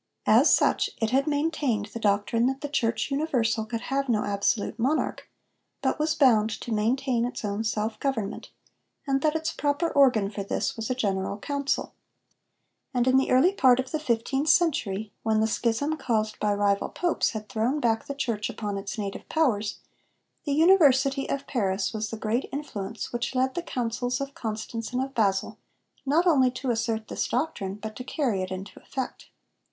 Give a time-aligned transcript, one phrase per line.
[0.25, 4.79] As such it had maintained the doctrine that the church universal could have no absolute
[4.79, 5.29] monarch,
[5.83, 8.49] but was bound to maintain its own self government,
[9.05, 11.93] and that its proper organ for this was a general council.
[12.95, 16.89] And in the early part of the fifteenth century, when the schism caused by rival
[16.89, 19.81] Popes had thrown back the Church upon its native powers,
[20.45, 25.03] the University of Paris was the great influence which led the Councils of Constance and
[25.03, 25.59] of Basle,
[26.07, 29.29] not only to assert this doctrine, but to carry it into effect.